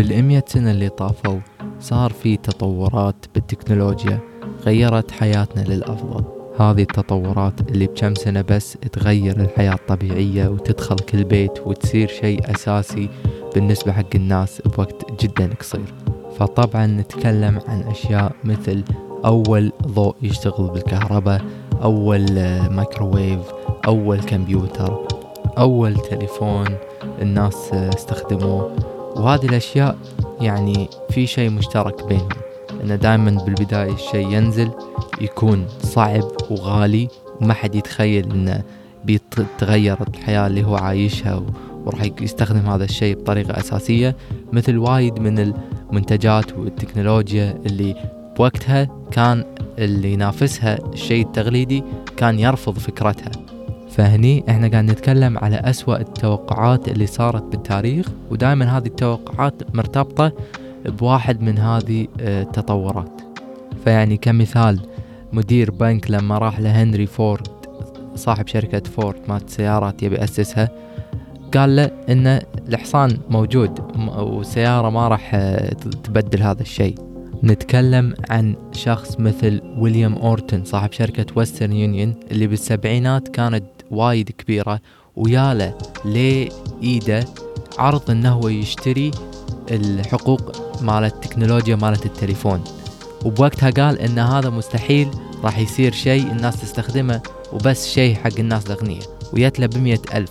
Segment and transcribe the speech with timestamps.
[0.00, 1.38] بالأمية سنة اللي طافوا
[1.80, 4.18] صار في تطورات بالتكنولوجيا
[4.66, 6.24] غيرت حياتنا للأفضل.
[6.58, 13.08] هذه التطورات اللي بكم سنة بس تغير الحياة الطبيعية وتدخل كل بيت وتصير شيء أساسي
[13.54, 15.94] بالنسبة حق الناس بوقت جدا قصير.
[16.38, 18.84] فطبعا نتكلم عن أشياء مثل
[19.24, 21.44] أول ضوء يشتغل بالكهرباء
[21.82, 22.24] أول
[22.70, 23.40] مايكروويف
[23.86, 25.06] أول كمبيوتر
[25.58, 26.66] أول تليفون
[27.22, 28.89] الناس استخدموه.
[29.16, 29.98] وهذه الأشياء
[30.40, 32.28] يعني في شيء مشترك بينهم.
[32.84, 34.70] أنه دائما بالبداية الشيء ينزل
[35.20, 37.08] يكون صعب وغالي
[37.40, 38.62] وما حد يتخيل أنه
[39.04, 41.42] بيتغير الحياة اللي هو عايشها
[41.84, 44.16] وراح يستخدم هذا الشيء بطريقة أساسية.
[44.52, 47.94] مثل وايد من المنتجات والتكنولوجيا اللي
[48.36, 49.44] بوقتها كان
[49.78, 51.84] اللي ينافسها الشيء التقليدي
[52.16, 53.30] كان يرفض فكرتها.
[53.90, 60.32] فهني إحنا قاعد نتكلم على أسوأ التوقعات اللي صارت بالتاريخ ودائما هذه التوقعات مرتبطة
[60.86, 63.20] بواحد من هذه آه، التطورات.
[63.84, 64.80] فيعني كمثال
[65.32, 67.48] مدير بنك لما راح لهنري فورد
[68.14, 70.68] صاحب شركة فورد مالت سيارات يبي يأسسها
[71.54, 73.80] قال له إن الحصان موجود
[74.18, 75.68] والسيارة ما راح آه،
[76.04, 76.94] تبدل هذا الشيء.
[77.44, 84.80] نتكلم عن شخص مثل ويليام أورتن صاحب شركة ويسترن يونيون اللي بالسبعينات كانت وايد كبيرة
[85.16, 87.24] وياله لإيده
[87.78, 89.10] عرض إنه هو يشتري
[89.70, 90.52] الحقوق
[90.82, 92.64] مالت التكنولوجيا مالت التليفون.
[93.24, 95.10] وبوقتها قال إن هذا مستحيل
[95.44, 97.20] راح يصير شيء الناس تستخدمه
[97.52, 99.06] وبس شيء حق الناس الأغنياء.
[99.32, 100.30] ويتله بمية ألف.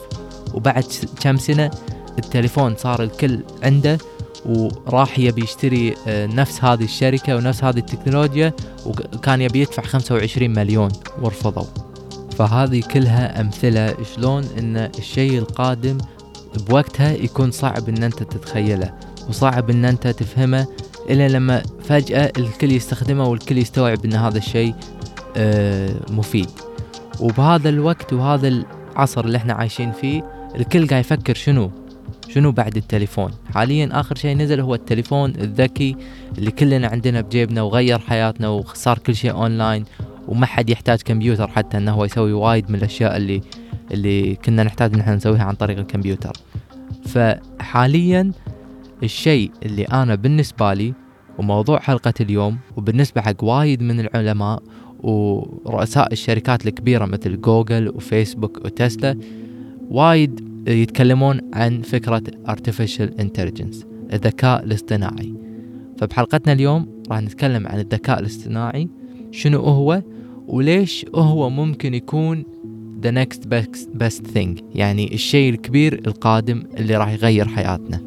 [0.53, 0.83] وبعد
[1.21, 1.71] كم سنة
[2.17, 3.97] التليفون صار الكل عنده
[4.45, 8.53] وراح يبي يشتري آه، نفس هذه الشركة ونفس هذه التكنولوجيا
[8.85, 11.88] وكان يبي يدفع 25 مليون ورفضوا.
[12.39, 15.97] فهذه كلها أمثلة شلون أن الشيء القادم
[16.67, 18.93] بوقتها يكون صعب أن أنت تتخيله
[19.29, 20.67] وصعب أن أنت تفهمه
[21.09, 24.75] إلا لما فجأة الكل يستخدمه والكل يستوعب أن هذا الشيء
[25.37, 26.49] آه، مفيد.
[27.19, 30.23] وبهذا الوقت وهذا العصر اللي إحنا عايشين فيه
[30.55, 31.71] الكل قاعد يفكر شنو؟
[32.29, 35.95] شنو بعد التليفون؟ حاليا آخر شيء نزل هو التليفون الذكي
[36.37, 39.85] اللي كلنا عندنا بجيبنا وغير حياتنا وصار كل شيء أونلاين
[40.29, 43.41] وما حد يحتاج كمبيوتر حتى إنه هو يسوي وايد من الأشياء اللي
[43.91, 46.33] اللي كنا نحتاج إن إحنا نسويها عن طريق الكمبيوتر.
[47.05, 48.31] فحاليا
[49.03, 50.93] الشيء اللي أنا بالنسبة لي
[51.37, 54.63] وموضوع حلقة اليوم وبالنسبة حق وايد من العلماء
[54.99, 59.19] ورؤساء الشركات الكبيرة مثل جوجل وفيسبوك وتسلا
[59.89, 65.33] وايد يتكلمون عن فكرة Artificial Intelligence الذكاء الاصطناعي.
[65.97, 68.89] فبحلقتنا اليوم راح نتكلم عن الذكاء الاصطناعي
[69.31, 70.01] شنو هو
[70.49, 72.43] وليش هو ممكن يكون
[73.01, 73.39] the next
[74.03, 78.01] best, thing يعني الشيء الكبير القادم اللي راح يغير حياتنا.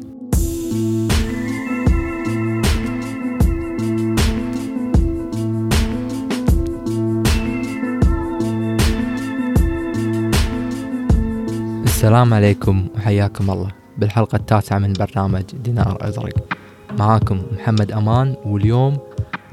[11.83, 13.71] السلام عليكم وحياكم الله.
[13.97, 16.57] بالحلقة التاسعة من برنامج دينار أزرق.
[16.99, 18.97] معاكم محمد أمان واليوم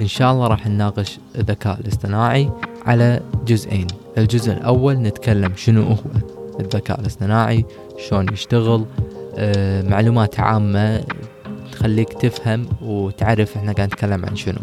[0.00, 2.50] إن شاء الله راح نناقش الذكاء الاصطناعي.
[2.90, 3.86] على جزئين.
[4.18, 5.96] الجزء الأول نتكلم شنو هو؟
[6.60, 7.64] الذكاء الاصطناعي
[8.08, 8.84] شلون يشتغل
[9.38, 11.04] آه، معلومات عامة
[11.72, 14.58] تخليك تفهم وتعرف إحنا قاعد نتكلم عن شنو.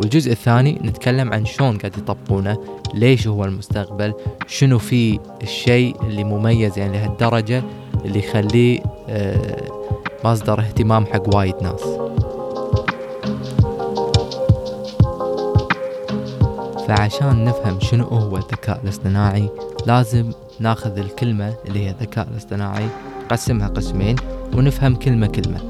[0.00, 2.58] والجزء الثاني نتكلم عن شلون قاعد يطبقونه
[2.94, 4.14] ليش هو المستقبل
[4.46, 7.62] شنو في الشيء اللي مميز يعني لهالدرجة
[8.04, 9.62] اللي يخليه آه،
[10.24, 12.13] مصدر اهتمام حق وايد ناس.
[16.88, 19.48] فعشان نفهم شنو هو الذكاء الاصطناعي
[19.86, 20.30] لازم
[20.60, 22.88] ناخذ الكلمة اللي هي الذكاء الاصطناعي
[23.24, 24.16] نقسمها قسمين
[24.56, 25.60] ونفهم كلمة كلمة.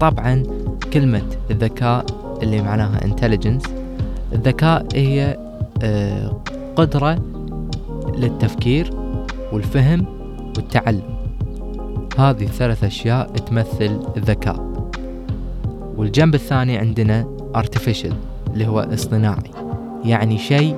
[0.00, 0.42] طبعا
[0.92, 2.06] كلمة الذكاء
[2.42, 3.68] اللي معناها intelligence
[4.32, 5.38] الذكاء هي
[5.82, 6.40] آه،
[6.76, 7.18] قدرة
[8.16, 8.90] للتفكير
[9.52, 10.06] والفهم
[10.56, 11.16] والتعلم.
[12.18, 14.72] هذه الثلاث أشياء تمثل الذكاء.
[15.96, 17.26] والجنب الثاني عندنا
[17.56, 18.14] artificial
[18.52, 19.65] اللي هو اصطناعي.
[20.06, 20.76] يعني شيء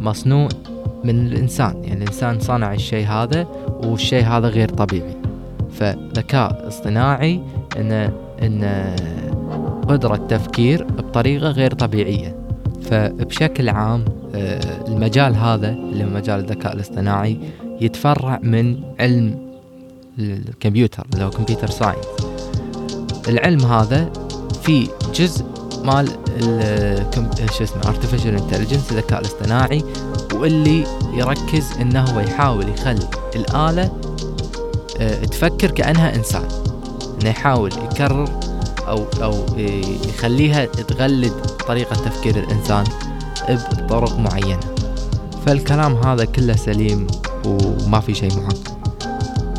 [0.00, 0.48] مصنوع
[1.04, 1.84] من الإنسان.
[1.84, 3.46] يعني الإنسان صنع الشيء هذا
[3.84, 5.16] والشيء هذا غير طبيعي.
[5.70, 7.40] فذكاء اصطناعي
[7.76, 8.94] إن إن
[9.88, 12.42] قدرة تفكير بطريقة غير طبيعية.
[12.82, 14.04] فبشكل عام
[14.34, 17.38] آه، المجال هذا اللي هو مجال الذكاء الاصطناعي
[17.80, 19.52] يتفرع من علم
[20.18, 22.06] الكمبيوتر اللي هو كمبيوتر ساينس
[23.28, 24.12] العلم هذا
[24.62, 25.44] في جزء
[25.84, 26.08] مال
[27.58, 29.84] شو اسمه artificial intelligence الذكاء الاصطناعي
[30.34, 30.84] واللي
[31.14, 33.90] يركز إنه هو يحاول يخلي الآلة
[35.00, 36.48] آه، تفكر كأنها إنسان.
[37.20, 38.28] إنه يحاول يكرر
[38.88, 39.46] أو أو
[40.08, 41.32] يخليها تغلد
[41.68, 42.84] طريقة تفكير الإنسان
[43.48, 44.60] بطرق معينة.
[45.46, 47.06] فالكلام هذا كله سليم
[47.44, 48.68] وما في شيء معقد.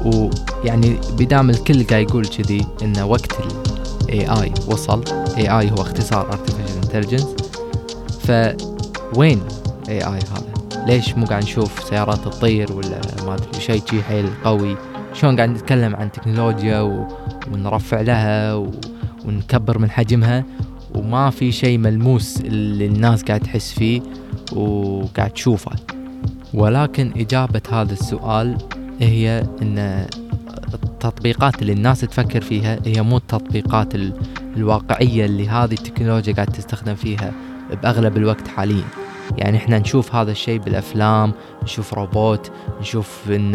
[0.05, 3.31] ويعني بدام الكل قاعد يقول كذي إن وقت
[4.13, 5.03] AI وصل.
[5.35, 7.43] AI هو اختصار Artificial Intelligence.
[8.19, 9.41] فوين
[9.87, 10.53] AI هذا؟
[10.87, 14.77] ليش مو قاعد نشوف سيارات تطير ولا ما أدري شيء شي حيل قوي؟
[15.13, 17.07] شلون قاعد نتكلم عن تكنولوجيا و...
[17.51, 18.71] ونرفع لها و...
[19.25, 20.43] ونكبر من حجمها؟
[20.95, 24.01] وما في شيء ملموس اللي الناس قاعد تحس فيه
[24.55, 25.71] وقاعد تشوفه.
[26.53, 28.57] ولكن إجابة هذا السؤال
[28.99, 30.05] هي أن
[30.83, 33.93] التطبيقات اللي الناس تفكر فيها هي مو التطبيقات
[34.57, 37.33] الواقعية اللي هذه التكنولوجيا قاعد تستخدم فيها
[37.83, 38.83] بأغلب الوقت حاليا.
[39.37, 41.33] يعني إحنا نشوف هذا الشيء بالأفلام
[41.63, 43.51] نشوف روبوت نشوف إن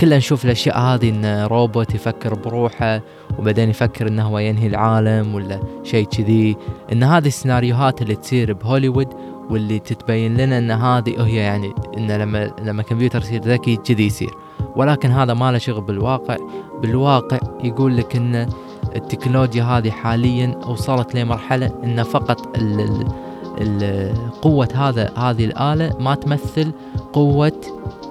[0.00, 3.00] كلنا نشوف الأشياء هذه إن روبوت يفكر بروحه
[3.38, 6.56] وبعدين يفكر إنه هو ينهي العالم ولا شيء كذي.
[6.92, 9.08] إن هذه السيناريوهات اللي تصير بهوليوود
[9.50, 14.30] واللي تتبين لنا إن هذه هي يعني إن لما لما كمبيوتر يصير ذكي كذي يصير.
[14.76, 16.36] ولكن هذا ما له شغل بالواقع.
[16.82, 18.48] بالواقع يقول لك إن
[18.96, 26.72] التكنولوجيا هذه حاليا وصلت لمرحلة إن فقط ال قوة هذا هذه الآلة ما تمثل
[27.12, 27.52] قوة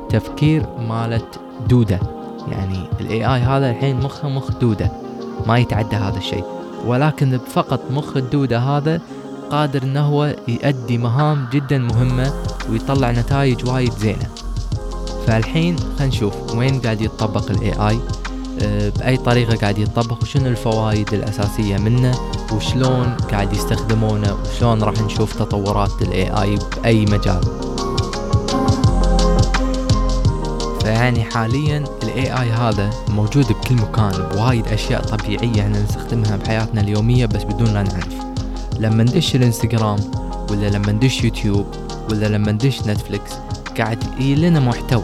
[0.10, 1.40] تفكير مالت
[1.70, 2.00] دودة.
[2.52, 4.92] يعني ال AI هذا الحين مخه مخ دودة.
[5.48, 6.44] ما يتعدى هذا الشيء.
[6.88, 9.02] ولكن فقط مخ الدودة هذا
[9.52, 12.34] قادر إنه هو يؤدي مهام جدا مهمة
[12.70, 14.28] ويطلع نتائج وايد زينة.
[15.28, 18.00] فالحين خلينا نشوف وين قاعد يتطبق ال AI
[18.62, 22.16] آه، بأي طريقة قاعد يتطبق وشنو الفوائد الأساسية منه
[22.52, 27.42] وشلون قاعد يستخدمونه وشلون راح نشوف تطورات ال AI بأي مجال.
[30.82, 37.26] فيعني حاليا ال AI هذا موجود بكل مكان بوايد أشياء طبيعية إحنا نستخدمها بحياتنا اليومية
[37.26, 38.16] بس بدون لا نعرف.
[38.80, 40.00] لما ندش الانستغرام
[40.52, 41.66] ولا لما ندش يوتيوب
[42.10, 43.32] ولا لما ندش Netflix
[43.82, 45.04] قاعد يجي لنا محتوى.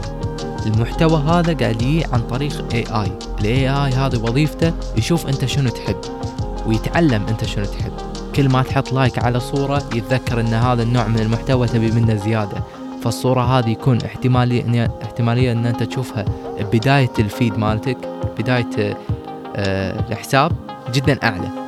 [0.66, 5.96] المحتوى هذا قاعد يجي عن طريق AI ال AI هذا وظيفته يشوف أنت شنو تحب
[6.66, 7.92] ويتعلم أنت شنو تحب.
[8.36, 12.64] كل ما تحط like على صورة يتذكر أن هذا النوع من المحتوى تبي منه زيادة.
[13.04, 16.26] فالصورة هذه يكون احتمالية احتمالية إن أنت تشوفها
[16.74, 17.98] بداية ال feed مالتك
[18.40, 18.98] بداية
[19.56, 20.52] آه الحساب
[20.94, 21.61] جدا أعلى.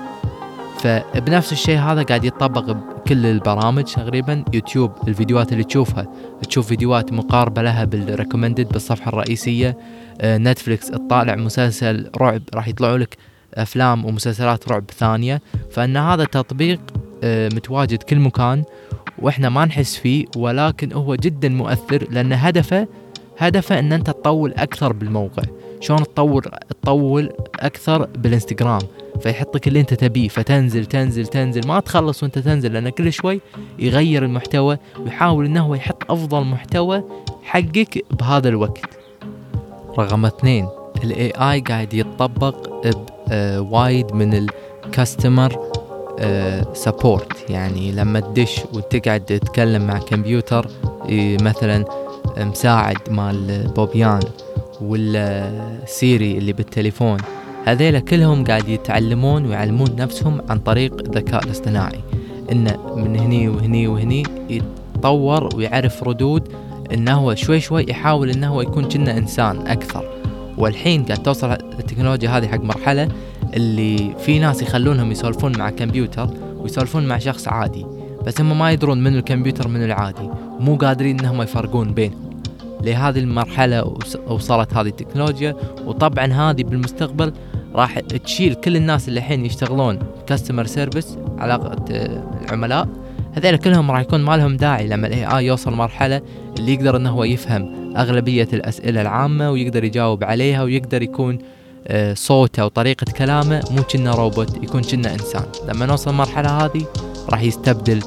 [0.84, 6.08] فبنفس الشيء هذا قاعد يتطبق بكل البرامج تقريبا يوتيوب الفيديوهات اللي تشوفها.
[6.50, 9.78] تشوف فيديوهات مقاربة لها بال recommended بالصفحة الرئيسية.
[10.22, 13.18] آه Netflix تطالع مسلسل رعب راح يطلعوا لك
[13.54, 15.42] أفلام ومسلسلات رعب ثانية.
[15.72, 16.80] فإن هذا تطبيق
[17.24, 18.64] آه، متواجد كل مكان
[19.20, 22.88] وإحنا ما نحس فيه ولكن هو جدا مؤثر لأن هدفه
[23.38, 25.44] هدفه إن أنت تطول أكثر بالموقع.
[25.80, 26.48] شلون تطور
[26.82, 28.82] تطول أكثر بالإنستغرام.
[29.22, 31.68] فيحطك اللي انت تبيه فتنزل تنزل تنزل.
[31.68, 33.42] ما تخلص وانت تنزل لأن كل شوي
[33.80, 37.04] يغير المحتوى ويحاول إنه هو يحط أفضل محتوى
[37.44, 38.86] حقك بهذا الوقت.
[40.00, 40.68] رقم اثنين
[41.04, 42.70] ال AI قاعد يتطبق
[43.32, 44.48] بوايد من
[44.86, 45.60] ال customer
[46.74, 50.68] support يعني لما تدش وتقعد تتكلم مع كمبيوتر
[51.42, 51.86] مثلا
[52.38, 54.20] مساعد مال بوبيان
[54.82, 55.52] ولا
[55.86, 57.18] Siri اللي بالتليفون
[57.66, 62.00] هذيلا كلهم قاعد يتعلمون ويعلمون نفسهم عن طريق الذكاء الاصطناعي.
[62.52, 66.48] انه من هني وهني وهني يتطور ويعرف ردود
[66.94, 70.06] انه هو شوي شوي يحاول انه هو يكون كنا إنسان أكثر.
[70.58, 73.08] والحين قاعد توصل التكنولوجيا هذه حق مرحلة
[73.54, 77.86] اللي في ناس يخلونهم يسولفون مع كمبيوتر ويسولفون مع شخص عادي
[78.26, 80.30] بس هم ما يدرون من الكمبيوتر من العادي
[80.60, 82.34] ومو قادرين انهم يفرقون بينهم.
[82.84, 83.96] لهذه المرحلة
[84.28, 85.56] وصلت هذه التكنولوجيا
[85.86, 87.34] وطبعا هذه بالمستقبل
[87.76, 92.88] راح تشيل كل الناس اللي الحين يشتغلون customer service علاقة العملاء.
[93.34, 96.22] هذول كلهم راح يكون ما لهم داعي لما ال AI يوصل مرحلة
[96.60, 101.38] اللي يقدر إنه هو يفهم أغلبية الأسئلة العامة ويقدر يجاوب عليها ويقدر يكون
[101.88, 105.46] آه، صوته وطريقة كلامه مو كنه روبوت يكون كنه إنسان.
[105.68, 106.86] لما نوصل المرحلة هذه
[107.30, 108.00] راح يستبدل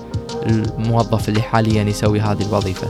[0.47, 2.89] الموظف اللي حاليا يسوي هذه الوظيفة.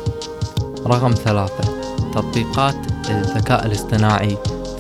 [0.87, 1.77] رقم ثلاثة
[2.15, 2.75] تطبيقات
[3.11, 4.37] الذكاء الاصطناعي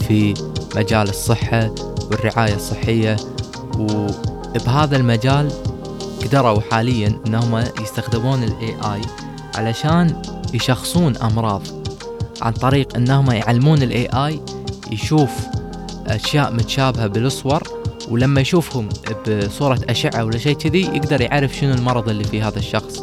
[0.08, 0.34] في
[0.76, 1.74] مجال الصحة
[2.10, 3.16] والرعاية الصحية
[3.78, 5.52] وبهذا المجال
[6.22, 9.00] قدروا حاليا إنهم يستخدمون ال AI
[9.54, 10.22] علشان
[10.54, 11.62] يشخصون أمراض
[12.42, 14.40] عن طريق إنهم يعلمون ال AI
[14.90, 15.30] يشوف
[16.06, 17.62] أشياء متشابهة بالصور
[18.10, 18.88] ولما يشوفهم
[19.28, 23.02] بصورة أشعة ولا شيء كذي يقدر يعرف شنو المرض اللي في هذا الشخص.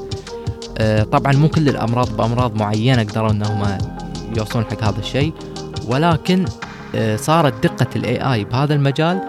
[0.77, 3.77] أه طبعا مو كل الأمراض بأمراض معينة قدروا أنهم
[4.37, 5.33] يوصلون حق هذا الشيء
[5.87, 6.45] ولكن
[7.15, 9.21] صارت دقة ال AI بهذا المجال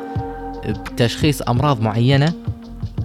[0.66, 2.32] بتشخيص أمراض معينة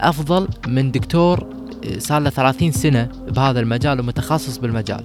[0.01, 1.59] أفضل من دكتور
[1.97, 5.03] صار له 30 سنة بهذا المجال ومتخصص بالمجال.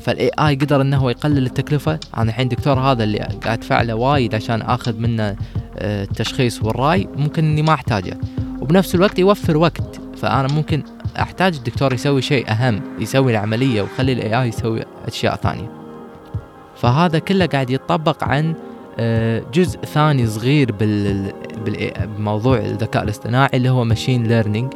[0.00, 1.98] فال AI قدر إنه هو يقلل التكلفة.
[2.16, 5.36] أنا الحين دكتور هذا اللي قاعد أدفع له وايد عشان آخذ منه
[5.78, 7.08] آه، التشخيص والرأي.
[7.16, 8.18] ممكن إني ما أحتاجه.
[8.60, 10.00] وبنفس الوقت يوفر وقت.
[10.16, 10.82] فأنا ممكن
[11.20, 15.70] أحتاج الدكتور يسوي شيء أهم يسوي العملية ويخلي ال AI يسوي أشياء ثانية.
[16.76, 18.71] فهذا كله قاعد يتطبق عن آه،
[19.52, 20.74] جزء ثاني صغير
[21.66, 24.72] بموضوع الذكاء الاصطناعي اللي هو machine learning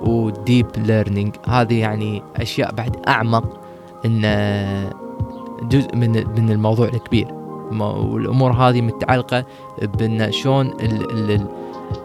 [0.00, 3.60] و deep learning هذه يعني أشياء بعد أعمق
[4.04, 4.20] إن
[5.62, 7.26] جزء من من الموضوع الكبير.
[7.80, 9.44] والأمور هذه متعلقة
[9.82, 10.72] بإن شلون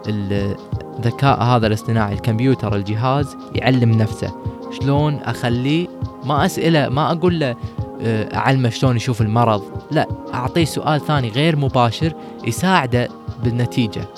[0.08, 4.32] الذكاء هذا الاصطناعي الكمبيوتر الجهاز يعلم نفسه.
[4.80, 5.88] شلون أخليه
[6.24, 7.56] ما اساله ما أقول له آه،
[8.04, 9.62] اعلمه شلون يشوف المرض.
[9.90, 12.12] لا أعطيه سؤال ثاني غير مباشر
[12.44, 13.08] يساعده
[13.44, 14.08] بالنتيجة.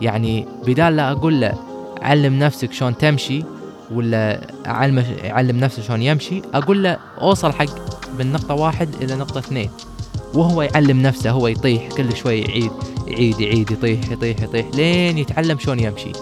[0.00, 1.54] يعني بدال لا أقول له
[2.02, 3.44] علم نفسك شلون تمشي
[3.92, 7.66] ولا اعلم يعلم نفسه شلون يمشي أقول له أوصل حق
[8.18, 9.70] من نقطة واحد إلى نقطة اثنين.
[10.34, 12.70] وهو يعلم نفسه هو يطيح كل شوي يعيد
[13.06, 16.12] يعيد يعيد يطيح يطيح يطيح لين يتعلم شلون يمشي.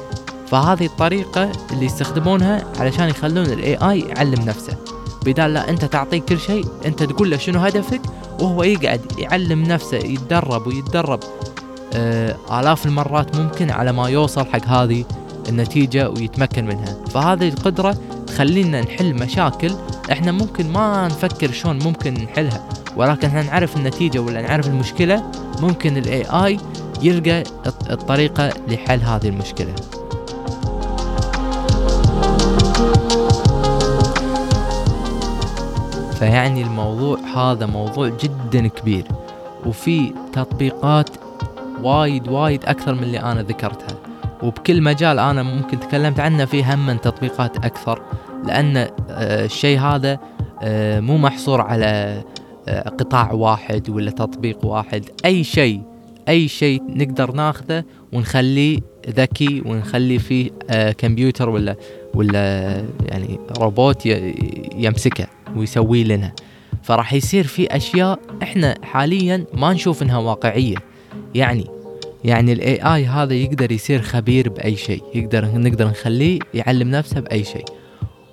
[0.47, 4.77] فهذه الطريقة اللي يستخدمونها علشان يخلون الاي اي يعلم نفسه.
[5.25, 8.01] بدال لا أنت تعطيه كل شيء أنت تقول له شنو هدفك؟
[8.41, 11.21] وهو يقعد يعلم نفسه يتدرب ويتدرب.
[11.95, 15.05] آه آلاف المرات ممكن على ما يوصل حق هذه
[15.49, 16.97] النتيجة ويتمكن منها.
[17.11, 19.71] فهذه القدرة تخلينا نحل مشاكل
[20.13, 22.69] إحنا ممكن ما نفكر شلون ممكن نحلها.
[22.97, 26.59] ولكن إحنا نعرف النتيجة ولا نعرف المشكلة ممكن الاي اي
[27.03, 27.43] يلقى
[27.91, 29.75] الطريقة لحل هذه المشكلة.
[36.23, 39.05] فيعني الموضوع هذا موضوع جدا كبير
[39.67, 41.09] وفي تطبيقات
[41.83, 43.99] وايد وايد أكثر من اللي أنا ذكرتها.
[44.43, 48.03] وبكل مجال أنا ممكن تكلمت عنه في هم تطبيقات أكثر
[48.47, 48.89] لأن آه،
[49.45, 50.19] الشيء هذا
[50.63, 52.23] آه، مو محصور على
[52.69, 55.05] آه، قطاع واحد ولا تطبيق واحد.
[55.25, 55.83] أي شيء
[56.29, 60.51] أي شيء نقدر ناخذه ونخليه ذكي ونخليه فيه
[60.99, 61.77] كمبيوتر ولا
[62.15, 62.75] ولا
[63.09, 64.07] يعني روبوت
[64.77, 65.42] يمسكه.
[65.57, 66.33] ويسوي لنا.
[66.83, 70.77] فراح يصير في أشياء إحنا حاليا ما نشوف إنها واقعية.
[71.35, 71.67] يعني
[72.25, 75.03] يعني ال AI هذا يقدر يصير خبير بأي شيء.
[75.15, 77.65] يقدر نقدر نخليه يعلم نفسه بأي شيء.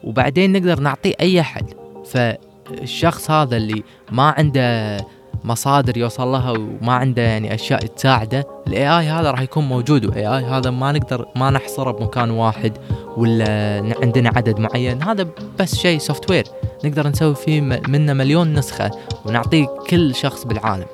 [0.03, 1.65] وبعدين نقدر نعطيه أي حل
[2.05, 4.97] فالشخص هذا اللي ما عنده
[5.43, 10.05] مصادر يوصل لها وما عنده يعني أشياء تساعده ال AI هذا راح يكون موجود.
[10.05, 12.77] وال AI هذا ما نقدر ما نحصره بمكان واحد
[13.17, 15.03] ولا عندنا عدد معين.
[15.03, 15.27] هذا
[15.59, 16.43] بس شيء software
[16.85, 18.91] نقدر نسوي فيه منه مليون نسخة
[19.25, 20.85] ونعطيه كل شخص بالعالم.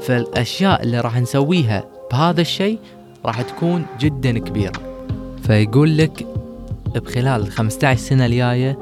[0.00, 2.78] فالأشياء اللي راح نسويها بهذا الشيء
[3.24, 4.72] راح تكون جدا كبيرة.
[5.42, 6.26] فيقول لك
[6.94, 8.78] بخلال 15 سنة الجاية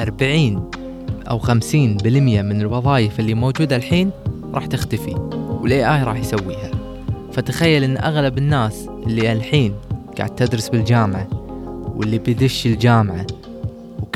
[0.00, 0.70] 40
[1.30, 1.52] أو 50%
[2.42, 4.10] من الوظائف اللي موجودة الحين
[4.54, 5.14] راح تختفي
[5.60, 6.70] والاي اي راح يسويها.
[7.32, 9.74] فتخيل إن أغلب الناس اللي الحين
[10.18, 11.28] قاعد تدرس بالجامعة
[11.96, 13.26] واللي بيدش الجامعة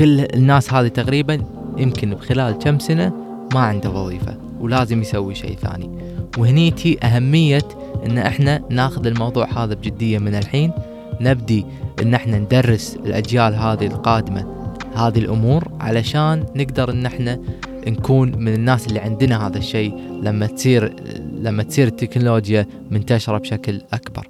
[0.01, 1.41] وكل الناس هذه تقريبا
[1.77, 3.13] يمكن بخلال كم سنة
[3.55, 5.91] ما عنده وظيفة ولازم يسوي شيء ثاني.
[6.39, 7.69] وهنيتي أهمية
[8.07, 10.73] إن إحنا ناخذ الموضوع هذا بجدية من الحين
[11.21, 11.67] نبدي
[12.03, 14.47] إن إحنا ندرس الأجيال هذه القادمة
[14.95, 17.41] هذه الأمور علشان نقدر إن إحنا
[17.87, 20.95] نكون من الناس اللي عندنا هذا الشيء لما تصير
[21.35, 24.29] لما تصير التكنولوجيا منتشرة بشكل أكبر.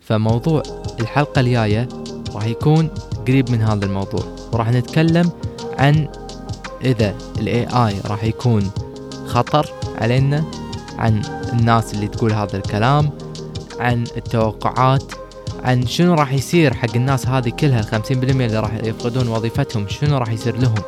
[0.00, 0.62] فموضوع
[1.00, 1.88] الحلقة الجاية
[2.34, 2.88] راح يكون
[3.28, 4.39] قريب من هذا الموضوع.
[4.52, 5.30] وراح نتكلم
[5.78, 6.08] عن
[6.84, 8.70] إذا الاي اي راح يكون
[9.26, 9.66] خطر
[9.98, 10.44] علينا
[10.98, 13.10] عن الناس اللي تقول هذا الكلام
[13.80, 15.12] عن التوقعات
[15.64, 20.18] عن شنو راح يصير حق الناس هذه كلها الخمسين بالمية اللي راح يفقدون وظيفتهم شنو
[20.18, 20.82] راح يصير لهم؟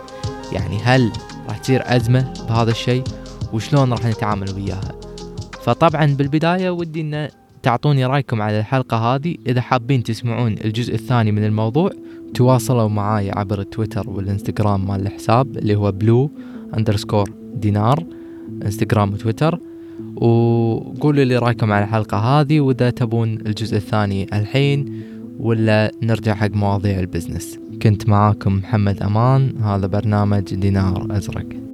[0.52, 1.12] يعني هل
[1.48, 3.04] راح تصير أزمة بهذا الشيء؟
[3.52, 4.92] وشلون راح نتعامل وياها؟
[5.62, 7.28] فطبعا بالبداية ودي أن
[7.62, 11.90] تعطوني رأيكم على الحلقة هذه إذا حابين تسمعون الجزء الثاني من الموضوع
[12.34, 16.30] تواصلوا معاي عبر تويتر والإنستغرام مال الحساب اللي هو بلو
[16.78, 18.04] underscore دينار
[18.64, 19.58] إنستغرام وتويتر.
[20.16, 25.02] وقولوا لي رأيكم على الحلقة هذه وإذا تبون الجزء الثاني الحين
[25.38, 31.71] ولا نرجع حق مواضيع ال business كنت معاكم محمد أمان هذا برنامج دينار أزرق.